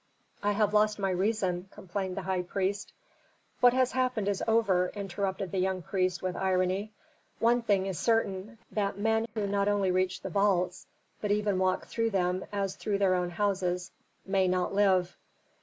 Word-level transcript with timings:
"I 0.41 0.53
have 0.53 0.73
lost 0.73 0.97
my 0.97 1.11
reason," 1.11 1.69
complained 1.71 2.17
the 2.17 2.23
high 2.23 2.41
priest. 2.41 2.91
"What 3.59 3.73
has 3.73 3.91
happened 3.91 4.27
is 4.27 4.41
over," 4.47 4.89
interrupted 4.95 5.51
the 5.51 5.59
young 5.59 5.83
priest, 5.83 6.23
with 6.23 6.35
irony. 6.35 6.91
"One 7.37 7.61
thing 7.61 7.85
is 7.85 7.99
certain: 7.99 8.57
that 8.71 8.97
men 8.97 9.27
who 9.35 9.45
not 9.45 9.67
only 9.67 9.91
reach 9.91 10.21
the 10.21 10.31
vaults, 10.31 10.87
but 11.21 11.29
even 11.29 11.59
walk 11.59 11.85
through 11.85 12.09
them 12.09 12.43
as 12.51 12.75
through 12.75 12.97
their 12.97 13.13
own 13.13 13.29
houses, 13.29 13.91
may 14.25 14.47
not 14.47 14.73
live." 14.73 15.15